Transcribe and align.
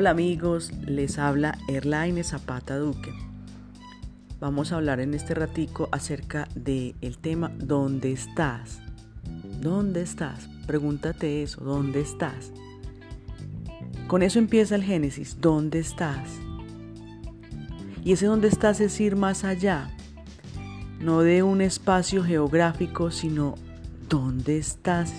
Hola 0.00 0.10
amigos, 0.10 0.70
les 0.86 1.18
habla 1.18 1.58
Erlaine 1.66 2.22
Zapata 2.22 2.76
Duque. 2.78 3.12
Vamos 4.38 4.70
a 4.70 4.76
hablar 4.76 5.00
en 5.00 5.12
este 5.12 5.34
ratico 5.34 5.88
acerca 5.90 6.46
del 6.54 6.94
el 7.00 7.18
tema 7.18 7.50
¿Dónde 7.58 8.12
estás? 8.12 8.78
¿Dónde 9.60 10.02
estás? 10.02 10.48
Pregúntate 10.68 11.42
eso, 11.42 11.64
¿dónde 11.64 12.00
estás? 12.00 12.52
Con 14.06 14.22
eso 14.22 14.38
empieza 14.38 14.76
el 14.76 14.84
Génesis, 14.84 15.38
¿dónde 15.40 15.80
estás? 15.80 16.30
Y 18.04 18.12
ese 18.12 18.26
dónde 18.26 18.46
estás 18.46 18.78
es 18.78 19.00
ir 19.00 19.16
más 19.16 19.42
allá, 19.42 19.90
no 21.00 21.22
de 21.22 21.42
un 21.42 21.60
espacio 21.60 22.22
geográfico, 22.22 23.10
sino 23.10 23.56
dónde 24.08 24.58
estás 24.58 25.12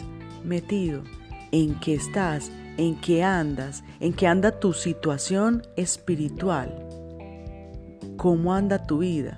metido, 0.45 1.03
en 1.51 1.77
qué 1.81 1.95
estás, 1.95 2.49
en 2.79 2.95
qué 2.95 3.23
andas, 3.23 3.83
en 3.99 4.13
qué 4.13 4.25
anda 4.25 4.57
tu 4.57 4.71
situación 4.71 5.63
espiritual, 5.75 6.87
cómo 8.15 8.53
anda 8.53 8.85
tu 8.85 8.99
vida. 8.99 9.37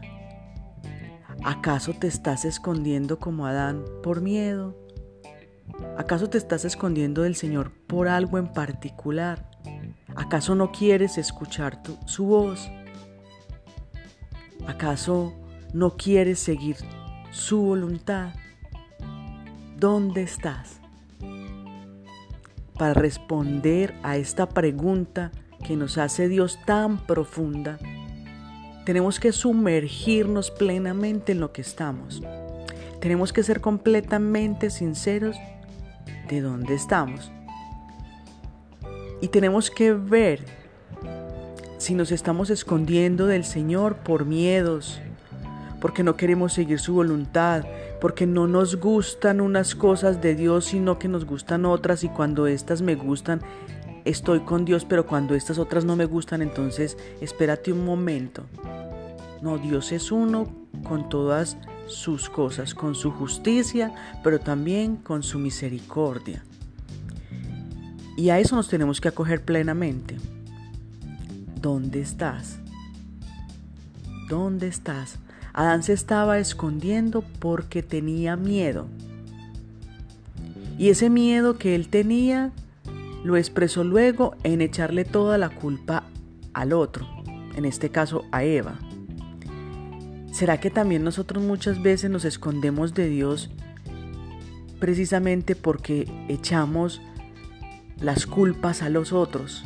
¿Acaso 1.44 1.94
te 1.94 2.05
estás 2.05 2.46
escondiendo 2.46 3.18
como 3.18 3.48
Adán 3.48 3.84
por 4.04 4.22
miedo? 4.22 4.77
¿Acaso 5.98 6.30
te 6.30 6.38
estás 6.38 6.66
escondiendo 6.66 7.23
del 7.23 7.35
Señor 7.35 7.72
por 7.88 8.08
algo 8.08 8.38
en 8.38 8.54
particular? 8.54 9.49
¿Acaso 10.16 10.54
no 10.54 10.71
quieres 10.71 11.18
escuchar 11.18 11.82
tu, 11.82 11.98
su 12.05 12.26
voz? 12.26 12.70
¿Acaso 14.68 15.34
no 15.73 15.98
quieres 15.98 16.38
seguir 16.38 16.76
su 17.32 17.63
voluntad? 17.63 18.35
¿Dónde 19.77 20.21
estás? 20.21 20.80
Para 22.81 22.95
responder 22.95 23.93
a 24.01 24.18
esta 24.18 24.49
pregunta 24.49 25.29
que 25.63 25.76
nos 25.76 25.99
hace 25.99 26.27
Dios 26.27 26.57
tan 26.65 26.98
profunda, 26.98 27.77
tenemos 28.88 29.20
que 29.20 29.32
sumergirnos 29.32 30.49
plenamente 30.49 31.34
en 31.34 31.41
lo 31.41 31.54
que 31.54 31.62
estamos. 31.62 32.23
Tenemos 32.99 33.34
que 33.34 33.43
ser 33.43 33.62
completamente 33.62 34.71
sinceros 34.71 35.38
de 36.27 36.41
dónde 36.41 36.73
estamos. 36.73 37.32
Y 39.21 39.27
tenemos 39.27 39.70
que 39.70 39.93
ver 39.93 40.43
si 41.77 41.93
nos 41.93 42.12
estamos 42.12 42.49
escondiendo 42.49 43.27
del 43.27 43.43
Señor 43.43 43.98
por 43.98 44.26
miedos, 44.26 44.99
porque 45.82 46.04
no 46.04 46.15
queremos 46.15 46.54
seguir 46.54 46.79
su 46.79 46.93
voluntad, 46.93 47.65
porque 47.99 48.27
no 48.27 48.48
nos 48.48 48.79
gustan 48.79 49.41
unas 49.41 49.76
cosas 49.76 50.21
de 50.21 50.35
Dios, 50.35 50.65
sino 50.65 50.99
que 50.99 51.07
nos 51.07 51.26
gustan 51.26 51.65
otras 51.65 52.04
y 52.04 52.10
cuando 52.10 52.46
estas 52.46 52.84
me 52.84 52.96
gustan, 52.96 53.41
estoy 54.05 54.41
con 54.41 54.63
Dios, 54.63 54.85
pero 54.85 55.07
cuando 55.07 55.34
estas 55.34 55.57
otras 55.57 55.84
no 55.84 55.96
me 55.96 56.05
gustan, 56.05 56.43
entonces 56.43 56.98
espérate 57.20 57.73
un 57.73 57.84
momento. 57.84 58.43
No, 59.41 59.57
Dios 59.57 59.91
es 59.91 60.12
uno 60.12 60.48
con 60.84 61.10
todas 61.10 61.57
sus 61.88 62.29
cosas, 62.29 62.76
con 62.76 62.93
su 62.93 63.10
justicia, 63.12 63.91
pero 64.23 64.40
también 64.40 64.97
con 64.97 65.23
su 65.23 65.40
misericordia. 65.40 66.44
Y 68.16 68.29
a 68.29 68.38
eso 68.38 68.56
nos 68.56 68.69
tenemos 68.69 69.01
que 69.01 69.07
acoger 69.07 69.44
plenamente. 69.44 70.18
¿Dónde 71.59 72.01
estás? 72.01 72.59
¿Dónde 74.29 74.68
estás? 74.68 75.18
Adán 75.53 75.84
se 75.84 75.94
estaba 75.94 76.40
escondiendo 76.40 77.24
porque 77.40 77.84
tenía 77.84 78.35
miedo. 78.35 78.88
Y 80.78 80.90
ese 80.90 81.09
miedo 81.09 81.57
que 81.57 81.75
él 81.75 81.90
tenía 81.90 82.52
lo 83.24 83.38
expresó 83.38 83.84
luego 83.84 84.35
en 84.44 84.62
echarle 84.62 85.06
toda 85.06 85.38
la 85.38 85.50
culpa 85.50 86.06
al 86.53 86.74
otro, 86.74 87.07
en 87.56 87.66
este 87.66 87.89
caso 87.89 88.25
a 88.31 88.44
Eva. 88.44 88.79
¿Será 90.31 90.59
que 90.59 90.72
también 90.72 91.03
nosotros 91.03 91.44
muchas 91.44 91.81
veces 91.81 92.09
nos 92.09 92.25
escondemos 92.25 92.94
de 92.94 93.09
Dios 93.09 93.51
precisamente 94.79 95.56
porque 95.56 96.07
echamos 96.29 97.01
las 98.00 98.25
culpas 98.25 98.81
a 98.81 98.89
los 98.89 99.12
otros? 99.12 99.63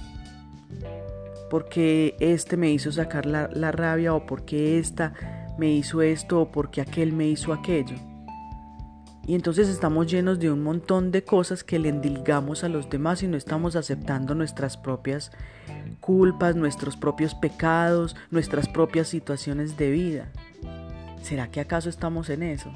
Porque 1.50 2.16
este 2.20 2.58
me 2.58 2.72
hizo 2.72 2.92
sacar 2.92 3.26
la, 3.28 3.48
la 3.54 3.72
rabia 3.72 4.14
o 4.16 4.26
porque 4.26 4.80
esta 4.80 5.14
me 5.58 5.72
hizo 5.72 6.02
esto 6.02 6.42
o 6.42 6.52
porque 6.52 6.82
aquel 6.82 7.14
me 7.14 7.28
hizo 7.28 7.54
aquello. 7.54 7.96
Y 9.28 9.34
entonces 9.34 9.70
estamos 9.70 10.06
llenos 10.06 10.38
de 10.40 10.52
un 10.52 10.62
montón 10.62 11.12
de 11.12 11.24
cosas 11.24 11.64
que 11.64 11.80
le 11.80 11.90
endilgamos 11.90 12.64
a 12.64 12.70
los 12.70 12.90
demás 12.90 13.24
y 13.24 13.28
no 13.28 13.38
estamos 13.38 13.76
aceptando 13.76 14.36
nuestras 14.36 14.78
propias 14.78 15.32
culpas, 16.00 16.56
nuestros 16.56 16.96
propios 16.96 17.34
pecados, 17.34 18.16
nuestras 18.30 18.70
propias 18.70 19.08
situaciones 19.08 19.78
de 19.78 19.90
vida. 19.90 20.32
¿Será 21.24 21.50
que 21.50 21.60
acaso 21.60 21.90
estamos 21.90 22.30
en 22.30 22.44
eso? 22.44 22.70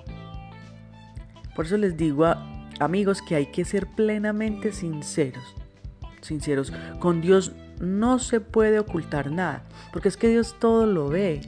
Por 1.56 1.66
eso 1.66 1.78
les 1.78 1.98
digo 1.98 2.26
a 2.26 2.44
amigos 2.80 3.22
que 3.22 3.36
hay 3.36 3.48
que 3.48 3.64
ser 3.64 3.86
plenamente 3.86 4.72
sinceros. 4.72 5.44
Sinceros. 6.22 6.74
Con 7.00 7.22
Dios 7.22 7.52
no 7.80 8.18
se 8.18 8.42
puede 8.42 8.80
ocultar 8.80 9.32
nada, 9.32 9.64
porque 9.94 10.08
es 10.08 10.18
que 10.18 10.30
Dios 10.30 10.56
todo 10.60 10.88
lo 10.88 11.10
ve. 11.10 11.42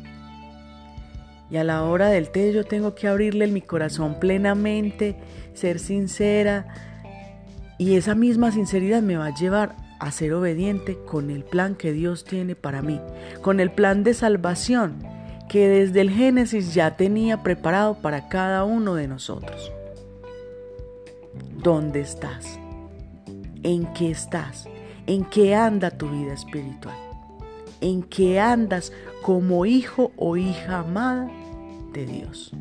Y 1.51 1.57
a 1.57 1.65
la 1.65 1.83
hora 1.83 2.07
del 2.07 2.29
té 2.29 2.53
yo 2.53 2.63
tengo 2.63 2.95
que 2.95 3.09
abrirle 3.09 3.45
mi 3.47 3.61
corazón 3.61 4.19
plenamente, 4.19 5.17
ser 5.53 5.79
sincera. 5.79 6.67
Y 7.77 7.95
esa 7.95 8.15
misma 8.15 8.51
sinceridad 8.51 9.01
me 9.01 9.17
va 9.17 9.25
a 9.25 9.35
llevar 9.35 9.75
a 9.99 10.11
ser 10.11 10.33
obediente 10.33 10.97
con 11.05 11.29
el 11.29 11.43
plan 11.43 11.75
que 11.75 11.91
Dios 11.91 12.23
tiene 12.23 12.55
para 12.55 12.81
mí, 12.81 13.01
con 13.41 13.59
el 13.59 13.69
plan 13.69 14.03
de 14.03 14.13
salvación 14.13 15.03
que 15.51 15.67
desde 15.67 15.99
el 15.99 16.09
Génesis 16.09 16.73
ya 16.73 16.95
tenía 16.95 17.43
preparado 17.43 17.95
para 17.95 18.29
cada 18.29 18.63
uno 18.63 18.95
de 18.95 19.09
nosotros. 19.09 19.73
¿Dónde 21.61 21.99
estás? 21.99 22.57
¿En 23.61 23.91
qué 23.93 24.11
estás? 24.11 24.69
¿En 25.07 25.25
qué 25.25 25.53
anda 25.53 25.91
tu 25.91 26.09
vida 26.09 26.31
espiritual? 26.31 26.95
¿En 27.81 28.03
qué 28.03 28.39
andas 28.39 28.93
como 29.21 29.65
hijo 29.65 30.13
o 30.15 30.37
hija 30.37 30.79
amada 30.79 31.29
Dios. 31.93 32.51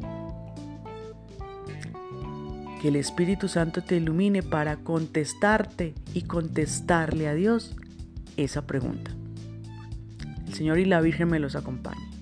Que 2.81 2.89
el 2.89 2.97
Espíritu 2.97 3.49
Santo 3.49 3.83
te 3.83 3.97
ilumine 3.97 4.43
para 4.43 4.77
contestarte 4.77 5.95
y 6.15 6.23
contestarle 6.23 7.29
a 7.29 7.35
Dios 7.35 7.77
esa 8.37 8.67
pregunta. 8.67 9.11
El 10.47 10.55
Señor 10.55 10.79
y 10.79 10.85
la 10.85 11.01
Virgen 11.01 11.29
me 11.29 11.39
los 11.39 11.57
acompañen. 11.57 12.20